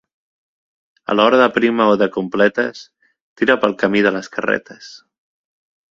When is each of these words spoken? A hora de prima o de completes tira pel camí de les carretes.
A 1.11 1.13
hora 1.23 1.41
de 1.41 1.49
prima 1.57 1.85
o 1.91 1.93
de 2.03 2.09
completes 2.17 2.81
tira 3.41 3.59
pel 3.65 3.79
camí 3.85 4.03
de 4.07 4.17
les 4.17 4.35
carretes. 4.39 4.93